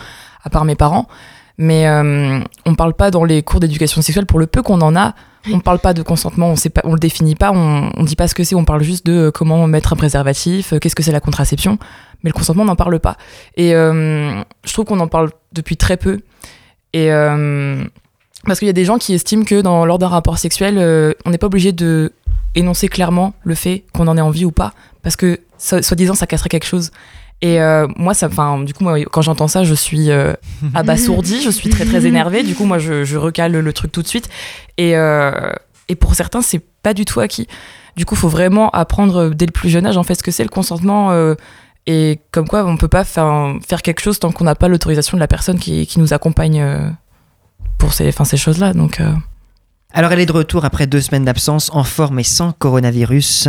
[0.45, 1.09] à part mes parents.
[1.59, 4.97] Mais euh, on parle pas dans les cours d'éducation sexuelle, pour le peu qu'on en
[4.97, 5.15] a,
[5.53, 8.17] on parle pas de consentement, on sait pas, on le définit pas, on, on dit
[8.17, 11.03] pas ce que c'est, on parle juste de comment mettre un préservatif, euh, qu'est-ce que
[11.03, 11.79] c'est la contraception,
[12.23, 13.17] mais le consentement, on n'en parle pas.
[13.57, 16.21] Et euh, je trouve qu'on en parle depuis très peu.
[16.93, 17.09] Et
[18.47, 21.15] Parce qu'il y a des gens qui estiment que dans, lors d'un rapport sexuel, euh,
[21.25, 22.13] on n'est pas obligé de
[22.55, 26.27] énoncer clairement le fait qu'on en ait envie ou pas, parce que so- soi-disant ça
[26.27, 26.91] casserait quelque chose.
[27.43, 30.35] Et euh, moi, ça, enfin, du coup, moi, quand j'entends ça, je suis euh,
[30.75, 32.43] abasourdie, je suis très très énervée.
[32.43, 34.29] Du coup, moi, je, je recale le truc tout de suite.
[34.79, 35.33] Et, euh,
[35.89, 37.47] et pour certains, c'est pas du tout acquis.
[37.97, 40.43] Du coup, faut vraiment apprendre dès le plus jeune âge en fait ce que c'est
[40.43, 41.11] le consentement.
[41.87, 45.17] et comme quoi, on peut pas faire, faire quelque chose tant qu'on n'a pas l'autorisation
[45.17, 46.95] de la personne qui, qui nous accompagne
[47.85, 48.73] pour ces, enfin, ces choses-là.
[48.73, 49.13] Donc, euh,
[49.93, 53.49] Alors elle est de retour après deux semaines d'absence, en forme et sans coronavirus.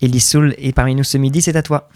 [0.00, 1.90] Elise Soul est parmi nous ce midi, c'est à toi.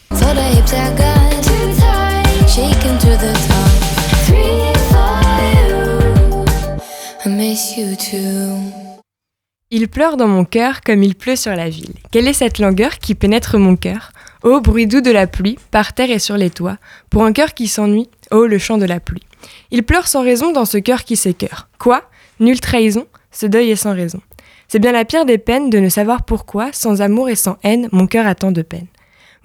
[9.70, 11.94] Il pleure dans mon cœur comme il pleut sur la ville.
[12.11, 14.12] Quelle est cette langueur qui pénètre mon cœur?
[14.42, 16.77] Oh, bruit doux de la pluie, par terre et sur les toits,
[17.09, 19.22] pour un cœur qui s'ennuie, oh, le chant de la pluie.
[19.70, 21.68] Il pleure sans raison dans ce cœur qui s'écœure.
[21.79, 22.03] Quoi?
[22.40, 23.07] Nulle trahison?
[23.31, 24.20] Ce deuil est sans raison.
[24.68, 27.88] C'est bien la pire des peines de ne savoir pourquoi, sans amour et sans haine,
[27.92, 28.87] mon cœur a tant de peine.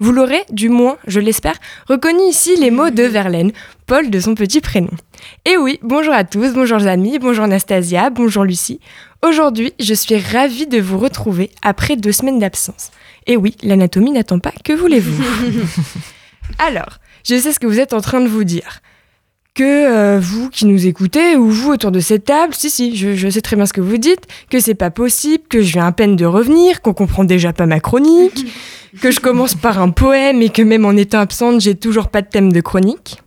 [0.00, 1.54] Vous l'aurez, du moins, je l'espère,
[1.88, 3.52] reconnu ici les mots de Verlaine,
[3.86, 4.90] Paul de son petit prénom.
[5.44, 8.80] Et oui, bonjour à tous, bonjour les amis, bonjour Anastasia, bonjour Lucie.
[9.24, 12.90] Aujourd'hui, je suis ravie de vous retrouver après deux semaines d'absence.
[13.26, 15.22] Et oui, l'anatomie n'attend pas, que voulez-vous?
[16.58, 18.80] Alors, je sais ce que vous êtes en train de vous dire.
[19.54, 23.14] Que euh, vous qui nous écoutez, ou vous autour de cette table, si, si, je,
[23.14, 25.86] je sais très bien ce que vous dites, que c'est pas possible, que je viens
[25.86, 28.46] à peine de revenir, qu'on comprend déjà pas ma chronique,
[29.00, 32.20] que je commence par un poème et que même en étant absente, j'ai toujours pas
[32.20, 33.22] de thème de chronique.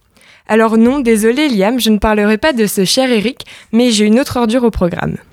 [0.50, 4.20] Alors non, désolé Liam, je ne parlerai pas de ce cher Eric, mais j'ai une
[4.20, 5.16] autre ordure au programme.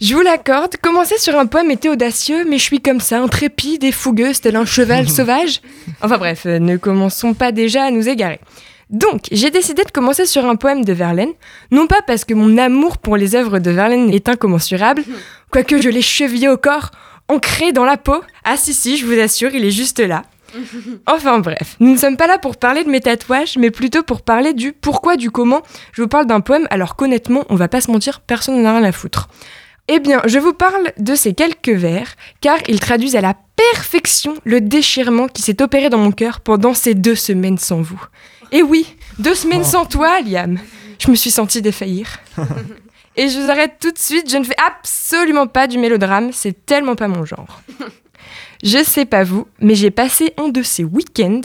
[0.00, 3.82] Je vous l'accorde, commencer sur un poème était audacieux, mais je suis comme ça, intrépide
[3.82, 5.60] et fougueuse, tel un cheval sauvage.
[6.00, 8.38] Enfin bref, euh, ne commençons pas déjà à nous égarer.
[8.90, 11.32] Donc, j'ai décidé de commencer sur un poème de Verlaine,
[11.70, 15.02] non pas parce que mon amour pour les œuvres de Verlaine est incommensurable,
[15.50, 16.90] quoique je l'ai chevillé au corps,
[17.28, 18.20] ancré dans la peau.
[18.44, 20.24] Ah si si, je vous assure, il est juste là.
[21.06, 24.22] Enfin bref, nous ne sommes pas là pour parler de mes tatouages, mais plutôt pour
[24.22, 25.62] parler du pourquoi, du comment.
[25.92, 28.78] Je vous parle d'un poème, alors qu'honnêtement, on va pas se mentir, personne n'en a
[28.78, 29.28] rien à foutre.
[29.88, 34.34] Eh bien, je vous parle de ces quelques vers, car ils traduisent à la perfection
[34.44, 38.00] le déchirement qui s'est opéré dans mon cœur pendant ces deux semaines sans vous.
[38.52, 40.58] Et oui, deux semaines sans toi, Liam.
[40.98, 42.18] Je me suis sentie défaillir.
[43.16, 46.64] Et je vous arrête tout de suite, je ne fais absolument pas du mélodrame, c'est
[46.64, 47.60] tellement pas mon genre.
[48.62, 51.42] Je sais pas vous, mais j'ai passé un de ces week-ends.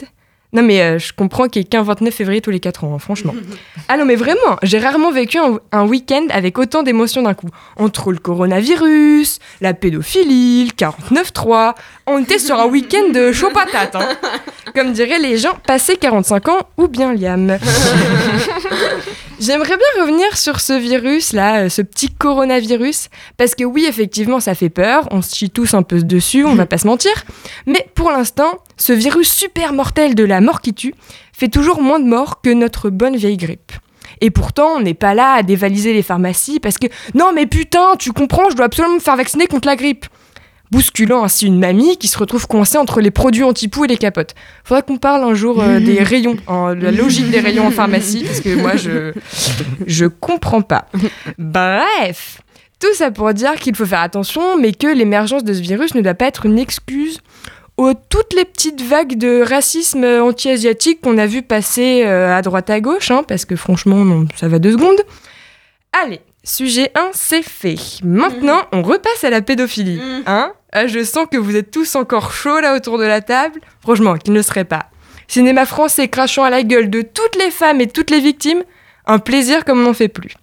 [0.54, 2.94] Non mais euh, je comprends qu'il n'y ait qu'un 29 février tous les 4 ans,
[2.94, 3.34] hein, franchement.
[3.88, 7.48] Ah non mais vraiment, j'ai rarement vécu un, un week-end avec autant d'émotions d'un coup.
[7.76, 11.74] Entre le coronavirus, la pédophilie, le 49-3,
[12.06, 13.94] on était sur un week-end de chaud patate.
[13.94, 14.08] hein.
[14.74, 17.58] Comme diraient les gens passés 45 ans ou bien Liam.
[19.44, 24.40] J'aimerais bien revenir sur ce virus là, euh, ce petit coronavirus, parce que oui, effectivement,
[24.40, 27.12] ça fait peur, on se chie tous un peu dessus, on va pas se mentir,
[27.66, 30.94] mais pour l'instant, ce virus super mortel de la mort qui tue
[31.34, 33.72] fait toujours moins de morts que notre bonne vieille grippe.
[34.22, 37.96] Et pourtant, on n'est pas là à dévaliser les pharmacies parce que non, mais putain,
[37.98, 40.06] tu comprends, je dois absolument me faire vacciner contre la grippe.
[40.70, 44.34] Bousculant ainsi une mamie qui se retrouve coincée entre les produits anti-poux et les capotes.
[44.64, 48.40] Faudra qu'on parle un jour euh, des rayons, la logique des rayons en pharmacie, parce
[48.40, 49.12] que moi, je,
[49.86, 50.86] je comprends pas.
[51.38, 52.40] Bref,
[52.80, 56.00] tout ça pour dire qu'il faut faire attention, mais que l'émergence de ce virus ne
[56.00, 57.20] doit pas être une excuse
[57.76, 62.70] aux toutes les petites vagues de racisme anti-asiatique qu'on a vu passer euh, à droite
[62.70, 65.00] à gauche, hein, parce que franchement, non, ça va deux secondes.
[65.92, 67.76] Allez, sujet 1, c'est fait.
[68.04, 70.00] Maintenant, on repasse à la pédophilie.
[70.26, 73.60] Hein Ah, Je sens que vous êtes tous encore chauds là autour de la table.
[73.80, 74.90] Franchement, qu'il ne serait pas.
[75.26, 78.62] Cinéma français crachant à la gueule de toutes les femmes et toutes les victimes,
[79.06, 80.34] un plaisir comme on n'en fait plus.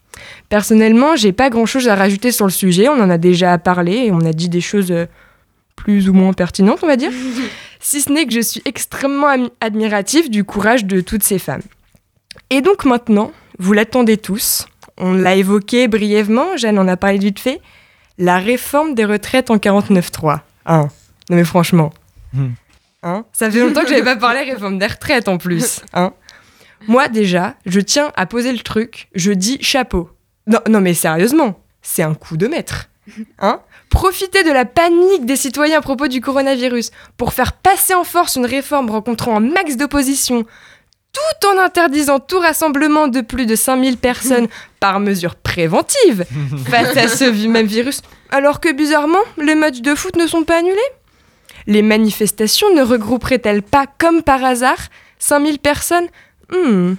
[0.49, 3.93] Personnellement, j'ai pas grand chose à rajouter sur le sujet, on en a déjà parlé
[3.93, 5.05] et on a dit des choses euh,
[5.75, 7.11] plus ou moins pertinentes, on va dire.
[7.79, 9.27] si ce n'est que je suis extrêmement
[9.61, 11.61] admiratif du courage de toutes ces femmes.
[12.49, 14.65] Et donc maintenant, vous l'attendez tous,
[15.01, 17.59] on l'a évoqué brièvement, Jeanne en a parlé vite fait,
[18.17, 20.39] la réforme des retraites en 49.3.
[20.67, 20.87] Hein
[21.29, 21.91] non mais franchement.
[23.03, 25.81] Hein Ça fait longtemps que j'avais pas parlé réforme des retraites en plus.
[25.93, 26.13] Hein
[26.87, 30.09] Moi déjà, je tiens à poser le truc, je dis chapeau.
[30.47, 32.89] Non, non mais sérieusement, c'est un coup de maître.
[33.39, 38.03] Hein Profiter de la panique des citoyens à propos du coronavirus pour faire passer en
[38.03, 40.45] force une réforme rencontrant un max d'opposition,
[41.11, 44.47] tout en interdisant tout rassemblement de plus de 5000 personnes
[44.79, 46.25] par mesure préventive
[46.65, 50.59] face à ce même virus, alors que bizarrement, les matchs de foot ne sont pas
[50.59, 50.77] annulés
[51.67, 54.79] Les manifestations ne regrouperaient-elles pas, comme par hasard,
[55.19, 56.07] 5000 personnes?
[56.51, 56.93] Hmm.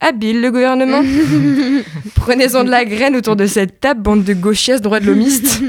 [0.00, 1.02] Habile le gouvernement.
[2.14, 5.60] Prenez-en de la graine autour de cette table, bande de gauchistes droits de l'homiste.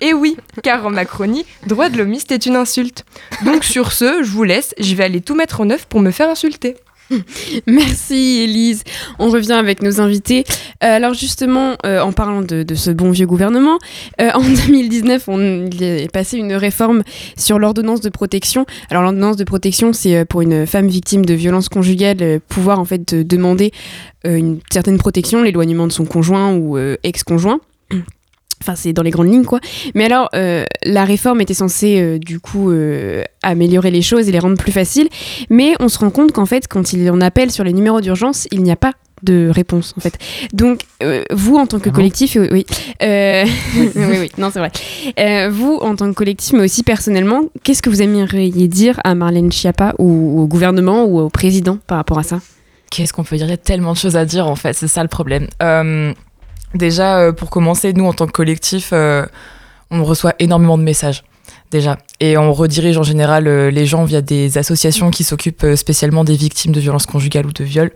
[0.00, 3.06] Et oui, car en Macronie, droit de l'homiste est une insulte.
[3.46, 6.10] Donc sur ce, je vous laisse, je vais aller tout mettre en œuvre pour me
[6.10, 6.76] faire insulter.
[7.66, 8.84] Merci Elise.
[9.18, 10.44] On revient avec nos invités.
[10.82, 13.78] Euh, alors justement, euh, en parlant de, ce bon vieux gouvernement,
[14.20, 17.02] euh, en 2019, on il est passé une réforme
[17.36, 18.66] sur l'ordonnance de protection.
[18.90, 22.78] Alors l'ordonnance de protection, c'est euh, pour une femme victime de violences conjugales euh, pouvoir
[22.78, 23.72] en fait de demander
[24.24, 27.58] une certaine protection, l'éloignement de son conjoint ou ex-conjoint.
[28.62, 29.60] Enfin, c'est dans les grandes lignes, quoi.
[29.94, 34.32] Mais alors, euh, la réforme était censée, euh, du coup, euh, améliorer les choses et
[34.32, 35.08] les rendre plus faciles.
[35.48, 38.46] Mais on se rend compte qu'en fait, quand il en appelle sur les numéros d'urgence,
[38.50, 38.92] il n'y a pas
[39.22, 40.18] de réponse, en fait.
[40.52, 40.80] Donc,
[41.30, 42.66] vous, en tant que collectif, euh, oui,
[43.02, 43.44] euh,
[43.76, 45.48] oui, oui, non, c'est vrai.
[45.48, 49.50] Vous, en tant que collectif, mais aussi personnellement, qu'est-ce que vous aimeriez dire à Marlène
[49.50, 52.40] Schiappa ou au gouvernement ou au président par rapport à ça?
[52.90, 53.46] Qu'est-ce qu'on peut dire?
[53.46, 55.46] Il y a tellement de choses à dire en fait, c'est ça le problème.
[56.74, 59.26] Déjà, euh, pour commencer, nous en tant que collectif, euh,
[59.90, 61.24] on reçoit énormément de messages
[61.70, 61.98] déjà.
[62.20, 66.36] Et on redirige en général euh, les gens via des associations qui s'occupent spécialement des
[66.36, 67.92] victimes de violences conjugales ou de viols.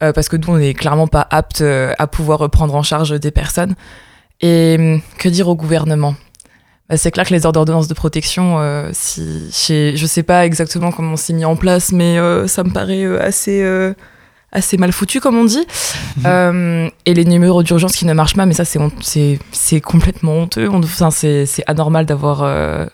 [0.00, 3.74] Parce que nous, on n'est clairement pas apte à pouvoir prendre en charge des personnes.
[4.40, 6.14] Et hum, que dire au gouvernement?
[6.88, 11.32] Bah, C'est clair que les ordonnances de protection, si, je sais pas exactement comment c'est
[11.32, 13.60] mis en place, mais ça me paraît assez,
[14.52, 15.64] assez mal foutu, comme on dit.
[16.26, 19.80] Euh, et les numéros d'urgence qui ne marchent pas, mais ça, c'est hon- c'est c'est
[19.80, 20.68] complètement honteux.
[20.68, 22.86] On- Enfin, c'est c'est anormal d'avoir euh,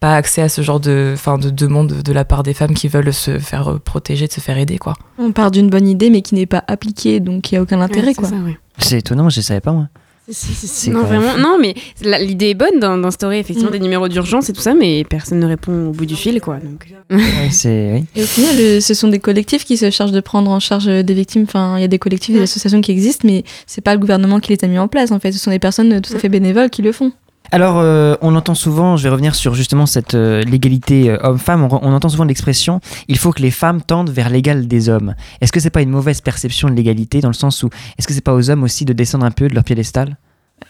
[0.00, 2.88] pas accès à ce genre de, enfin, de demande de la part des femmes qui
[2.88, 4.94] veulent se faire euh, protéger, de se faire aider, quoi.
[5.18, 7.82] On part d'une bonne idée, mais qui n'est pas appliquée, donc il n'y a aucun
[7.82, 8.30] intérêt, Ouais, c'est quoi.
[8.30, 8.58] ça, ouais.
[8.78, 9.88] C'est étonnant, je savais pas moi.
[10.30, 11.40] C'est Non, vraiment, fou.
[11.40, 13.72] non, mais la- l'idée est bonne d'in- d'instaurer effectivement Mm.
[13.72, 16.58] des numéros d'urgence et tout ça, mais personne ne répond au bout du fil, quoi.
[16.58, 16.86] Donc...
[17.10, 18.04] Ouais, c'est oui.
[18.16, 20.88] Et au final, euh, ce sont des collectifs qui se chargent de prendre en charge
[20.88, 21.42] euh, des victimes.
[21.42, 24.38] Enfin, il y a des collectifs, des associations qui existent, mais c'est pas le gouvernement
[24.40, 25.10] qui les a mis en place.
[25.10, 27.12] En fait, ce sont des personnes euh, tout à fait bénévoles qui le font.
[27.52, 31.64] Alors, euh, on entend souvent, je vais revenir sur justement cette euh, l'égalité euh, homme-femme,
[31.64, 35.14] on, entend souvent l'expression il faut que les femmes tendent vers l'égal des hommes.
[35.40, 38.14] Est-ce que c'est pas une mauvaise perception de l'égalité dans le sens où est-ce que
[38.14, 40.16] c'est pas aux hommes aussi de descendre un peu de leur piédestal?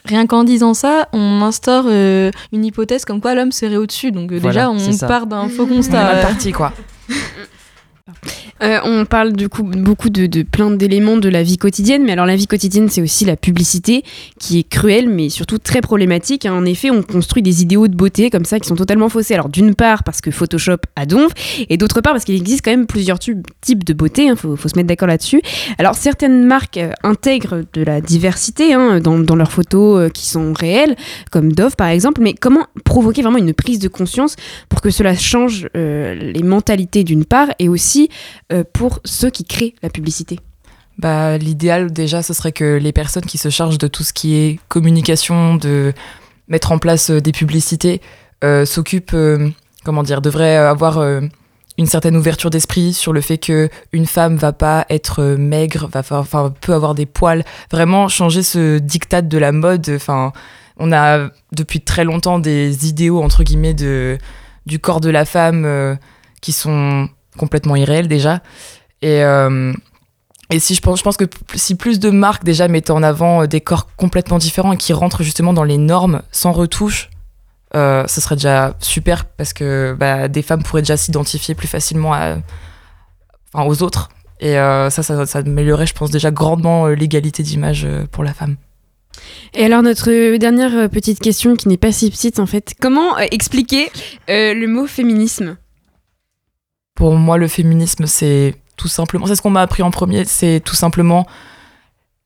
[0.05, 4.11] Rien qu'en disant ça, on instaure euh, une hypothèse comme quoi l'homme serait au-dessus.
[4.11, 6.03] Donc euh, Voilà, déjà, on part d'un faux On est constat.
[6.03, 6.73] mal parti, quoi.
[8.61, 12.25] Euh, on parle du coup beaucoup de, plein d'éléments de la vie quotidienne, mais alors
[12.25, 14.03] la vie quotidienne, c'est aussi la publicité
[14.39, 16.45] qui est cruelle, mais surtout très problématique.
[16.45, 16.53] hein.
[16.53, 19.33] En effet, on construit des idéaux de beauté comme ça qui sont totalement faussés.
[19.33, 21.31] Alors d'une part parce que Photoshop a donf,
[21.69, 24.25] et d'autre part parce qu'il existe quand même plusieurs types de beauté.
[24.25, 25.41] Il faut, faut se mettre d'accord là-dessus.
[25.79, 30.53] Alors certaines marques euh, intègrent de la diversité hein, dans, leurs photos euh, qui sont
[30.53, 30.95] réelles,
[31.31, 32.21] comme Dove par exemple.
[32.21, 34.35] Mais comment provoquer vraiment une prise de conscience
[34.69, 38.00] pour que cela change les mentalités d'une part et aussi
[38.51, 40.39] euh, pour ceux qui créent la publicité
[40.97, 44.35] Bah, l'idéal déjà, ce serait que les personnes qui se chargent de tout ce qui
[44.35, 45.93] est communication, de
[46.47, 48.01] mettre en place euh, des publicités,
[48.43, 49.15] euh, s'occupent,
[49.83, 50.99] comment dire, devraient avoir
[51.77, 56.01] une certaine ouverture d'esprit sur le fait que une femme va pas être maigre, va
[56.17, 59.91] enfin peut avoir des poils, vraiment changer ce diktat de la mode.
[59.93, 60.33] Enfin,
[60.77, 64.17] on a depuis très longtemps des idéaux entre guillemets de
[64.65, 65.97] du corps de la femme
[66.41, 67.07] qui sont
[67.41, 68.41] complètement irréels déjà.
[69.01, 69.73] Et euh,
[70.51, 71.25] et si je pense, je pense que
[71.55, 74.93] si plus de marques déjà mettaient en avant euh, des corps complètement différents et qui
[74.93, 77.09] rentrent justement dans les normes sans retouche,
[77.75, 82.13] euh, ce serait déjà super parce que bah, des femmes pourraient déjà s'identifier plus facilement
[82.13, 82.37] à,
[83.53, 84.09] enfin, aux autres.
[84.43, 88.55] Et ça, ça, ça améliorerait, je pense, déjà grandement l'égalité d'image pour la femme.
[89.53, 93.91] Et alors notre dernière petite question qui n'est pas si petite en fait, comment expliquer
[94.27, 95.57] le mot féminisme?
[97.01, 100.61] Pour moi, le féminisme, c'est tout simplement, c'est ce qu'on m'a appris en premier, c'est
[100.63, 101.25] tout simplement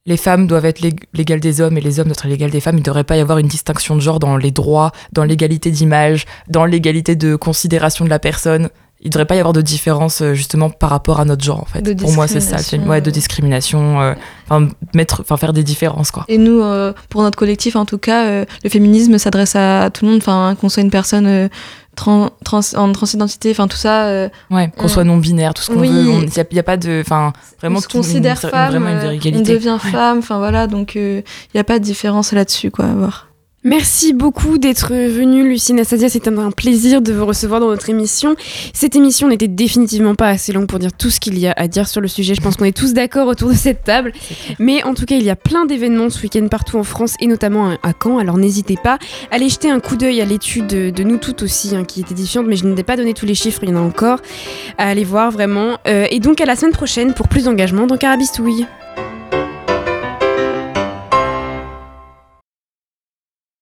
[0.06, 2.60] les femmes doivent être l'ég- l'égal des hommes et les hommes doivent être l'égal des
[2.60, 2.76] femmes.
[2.76, 5.72] Il ne devrait pas y avoir une distinction de genre dans les droits, dans l'égalité
[5.72, 8.68] d'image, dans l'égalité de considération de la personne.
[9.02, 11.62] Il ne devrait pas y avoir de différence euh, justement par rapport à notre genre
[11.62, 11.82] en fait.
[11.82, 12.58] De Pour moi, c'est ça,
[12.88, 13.12] ouais, de euh.
[13.12, 14.14] discrimination, euh,
[14.48, 16.26] enfin mettre, enfin faire des différences quoi.
[16.28, 20.06] Et nous, euh, pour notre collectif, en tout cas, euh, le féminisme s'adresse à tout
[20.06, 21.50] le monde, enfin, qu'on soit une personne
[21.98, 24.06] euh, tran- trans- en transidentité, enfin, tout ça.
[24.06, 25.90] euh, Ouais, qu'on on- soit non binaire, tout ce qu'on Oui.
[25.90, 26.02] veut.
[26.24, 28.70] Il n'y a, a pas de, enfin vraiment on se tout- une- considère une- femme,
[28.72, 29.92] vraiment une euh, vraie on devient Ouais.
[29.92, 31.24] femme, enfin voilà, donc il
[31.54, 33.25] n'y a pas de différence là-dessus, quoi, à voir.
[33.66, 36.08] Merci beaucoup d'être venu, Lucie Nassadia.
[36.08, 38.36] C'était un plaisir de vous recevoir dans notre émission.
[38.74, 41.68] Cette émission n'était définitivement pas assez longue pour dire tout ce qu'il y a à
[41.68, 42.36] dire sur le sujet.
[42.36, 44.14] Je pense qu'on est tous d'accord autour de cette table.
[44.60, 47.26] Mais en tout cas, il y a plein d'événements ce week-end partout en France et
[47.26, 48.20] notamment à Caen.
[48.20, 49.00] Alors n'hésitez pas
[49.32, 52.02] à aller jeter un coup d'œil à l'étude de, de nous toutes aussi, hein, qui
[52.02, 54.20] est édifiante, mais je n'ai pas donné tous les chiffres, il y en a encore
[54.78, 55.80] à aller voir vraiment.
[55.88, 58.68] Euh, et donc à la semaine prochaine pour plus d'engagement dans Carabistouille.